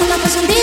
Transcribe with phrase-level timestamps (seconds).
[0.00, 0.59] sola paso.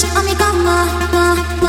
[0.00, 1.59] しおみかんは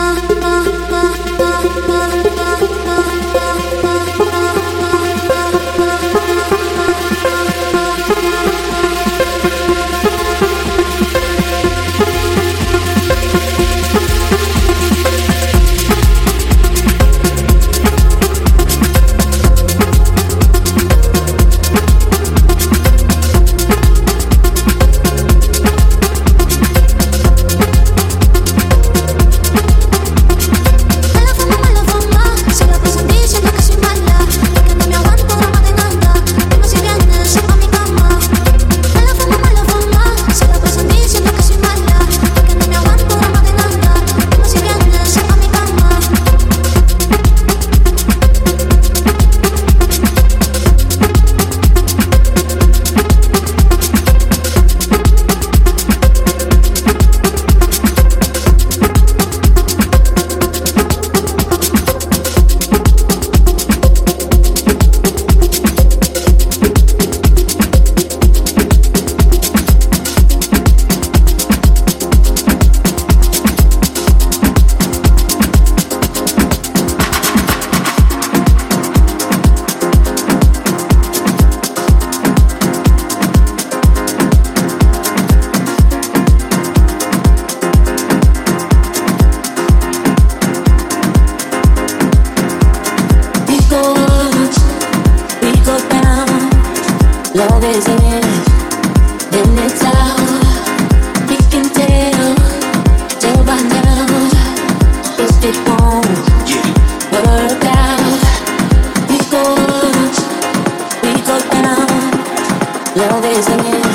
[112.93, 113.85] Love is a end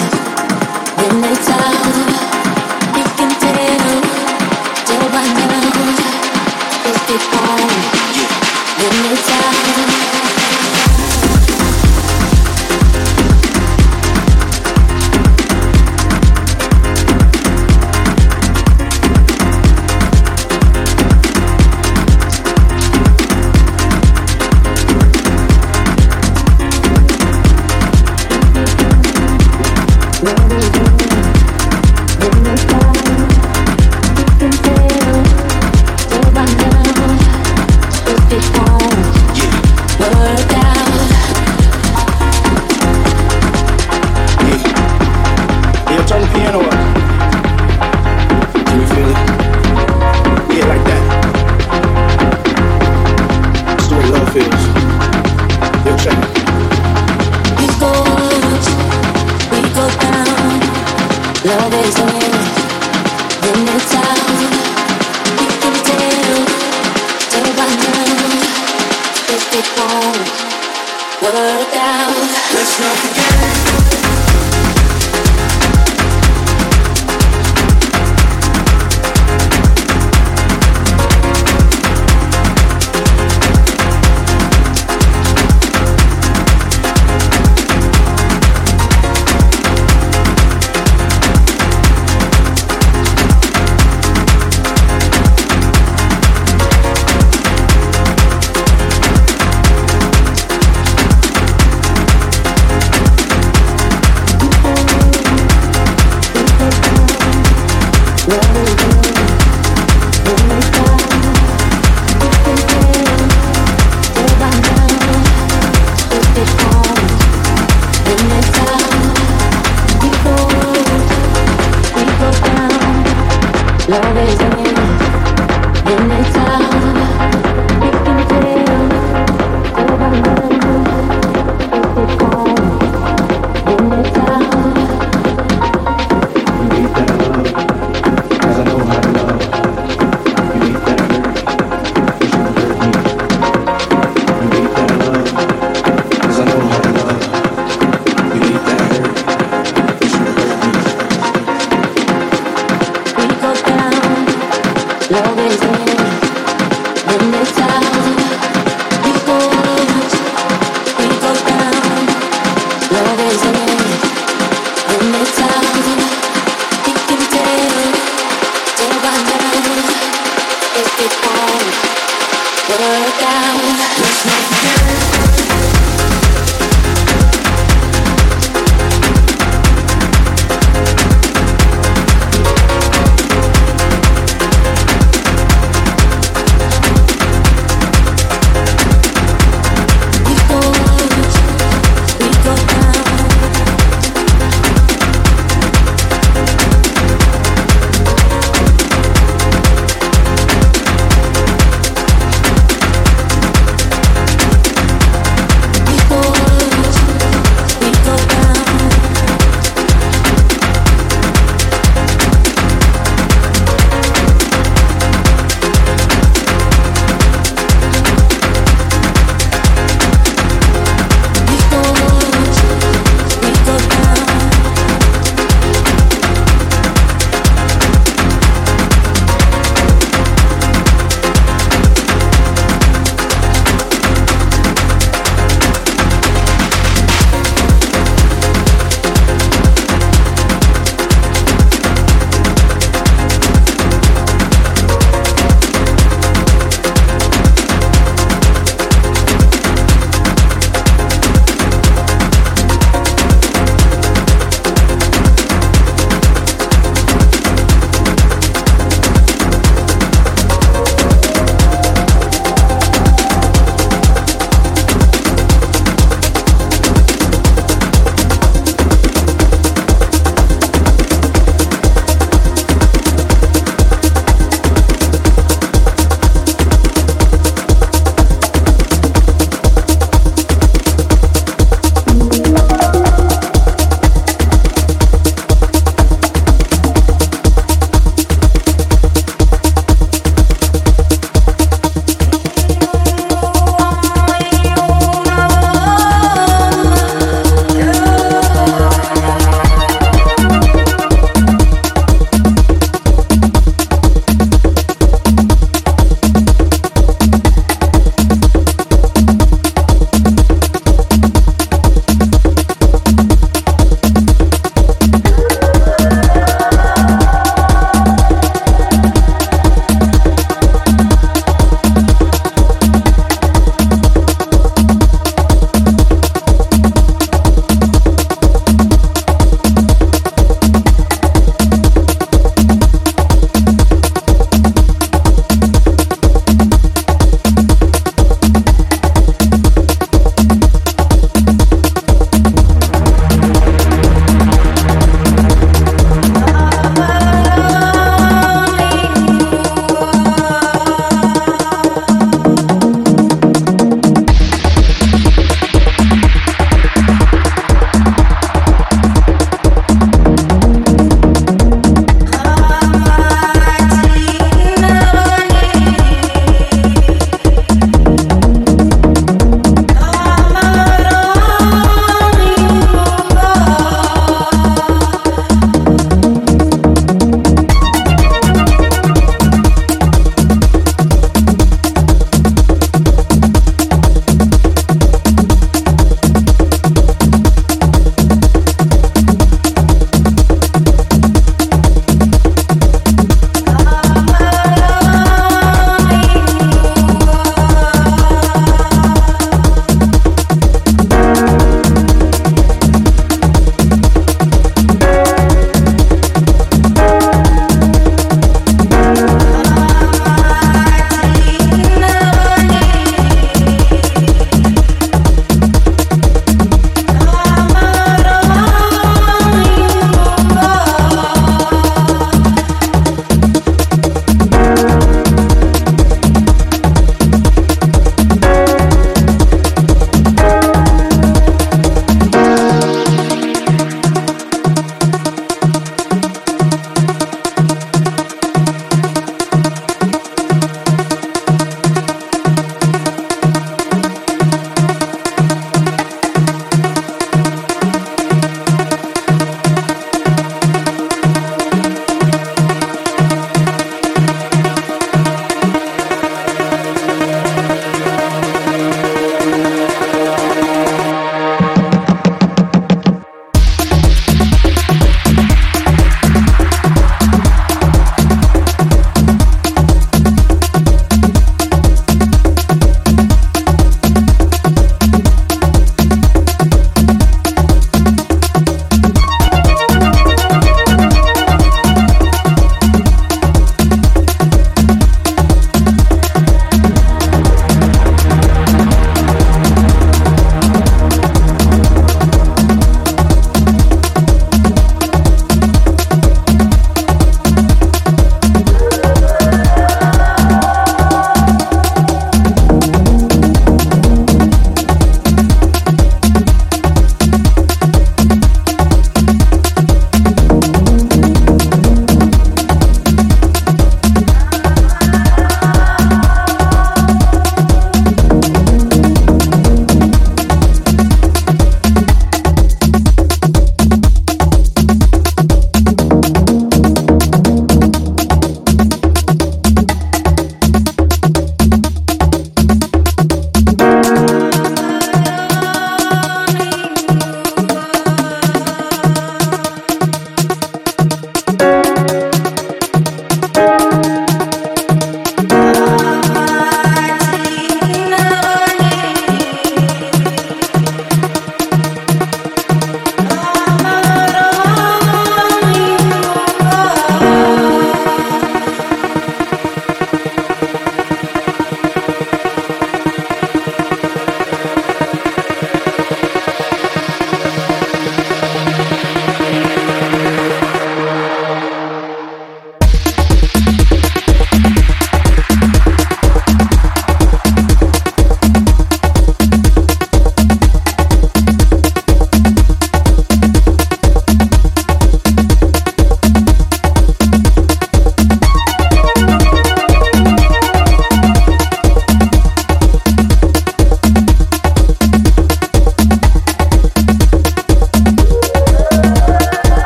[1.04, 2.05] in the time.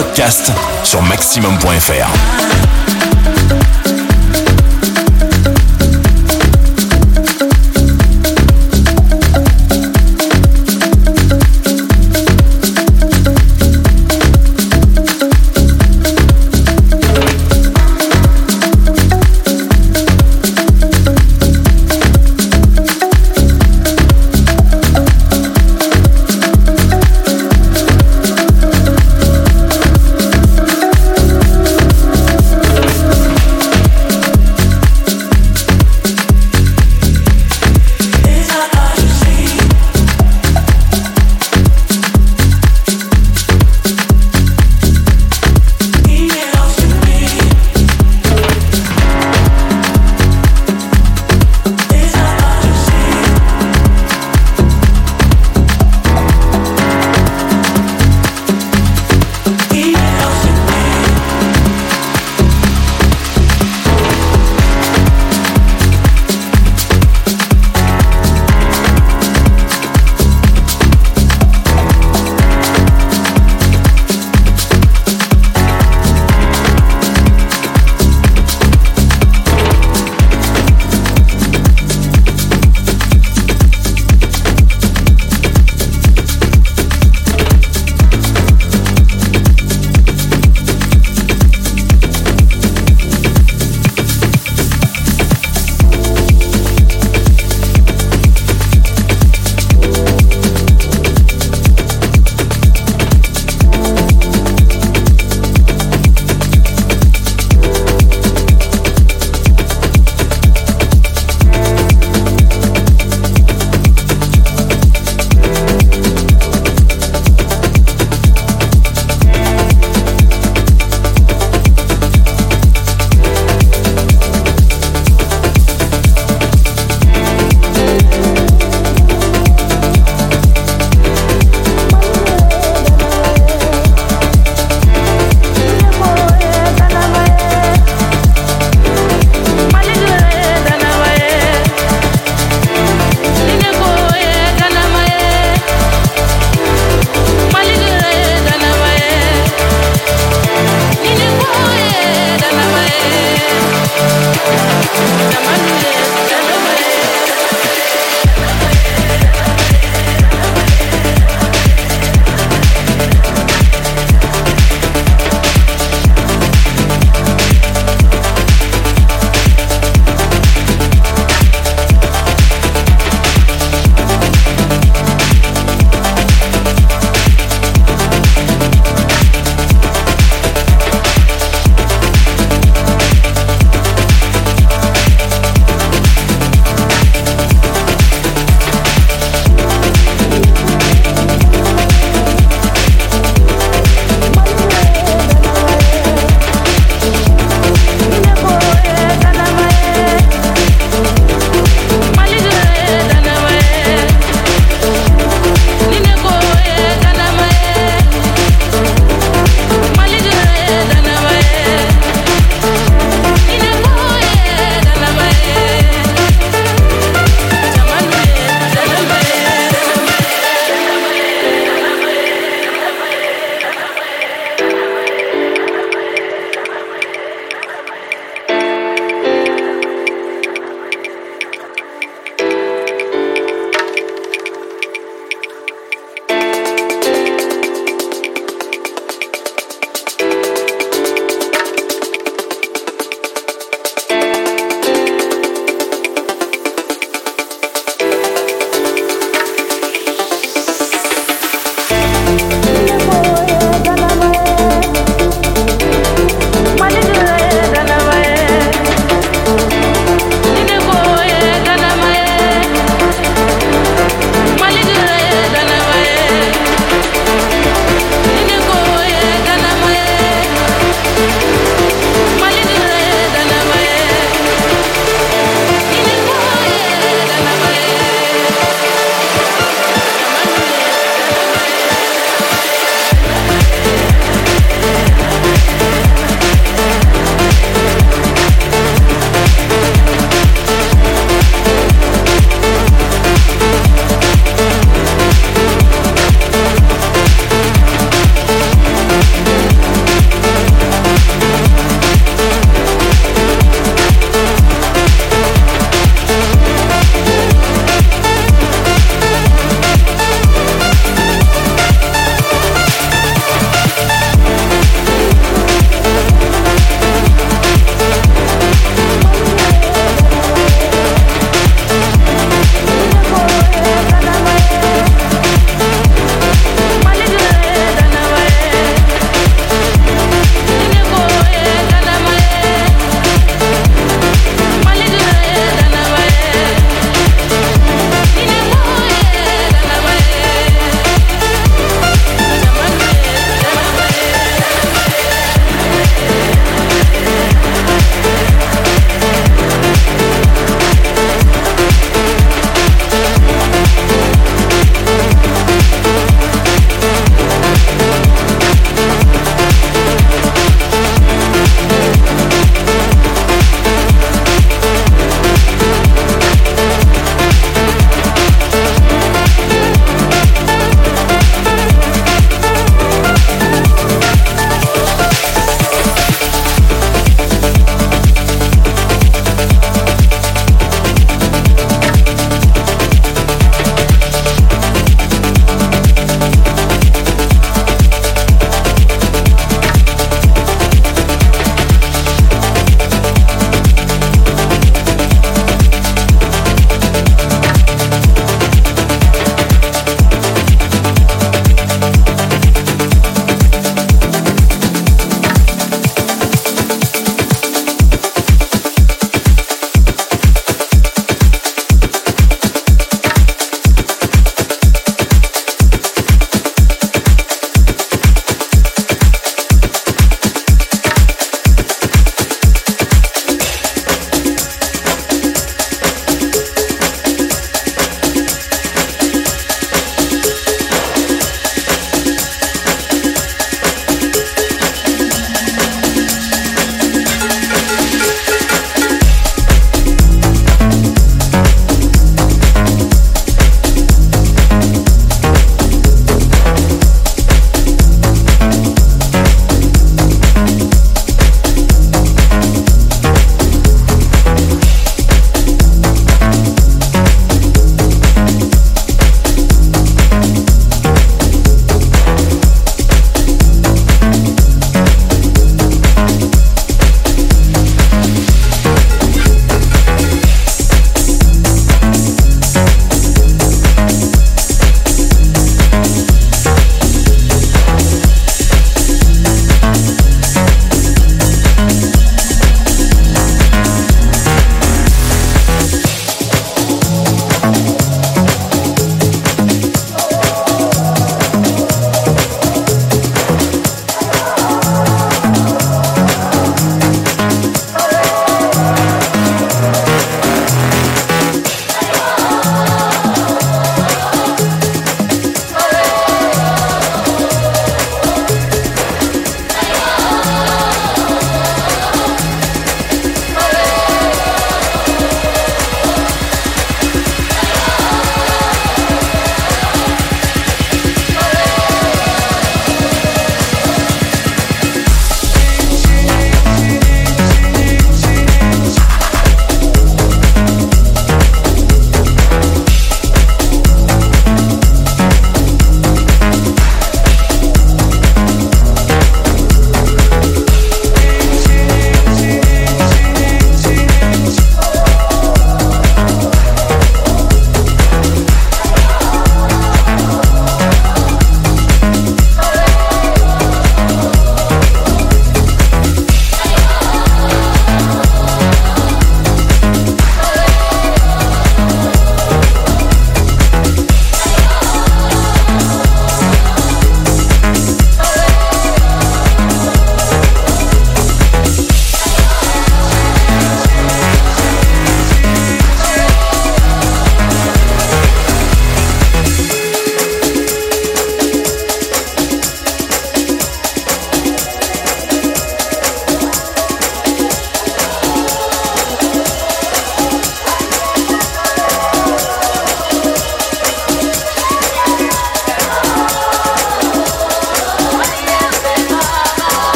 [0.00, 0.50] Podcast
[0.82, 2.49] sur maximum.fr.